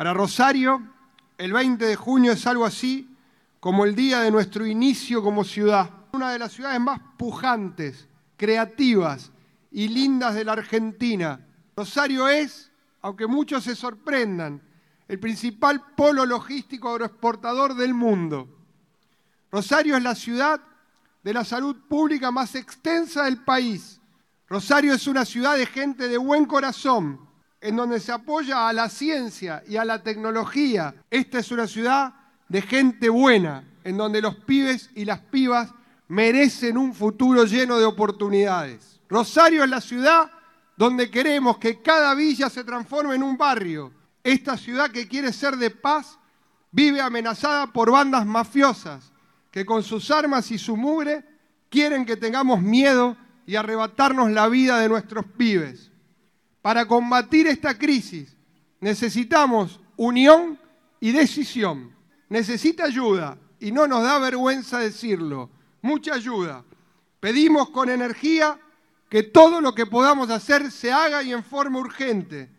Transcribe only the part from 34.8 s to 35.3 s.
y las